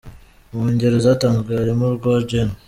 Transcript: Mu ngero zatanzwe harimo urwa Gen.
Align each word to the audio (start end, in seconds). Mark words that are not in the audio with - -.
Mu 0.51 0.63
ngero 0.73 0.95
zatanzwe 1.05 1.51
harimo 1.59 1.83
urwa 1.91 2.15
Gen. 2.29 2.49